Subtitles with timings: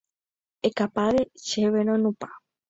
[0.67, 2.29] Ekapade chéve roinupã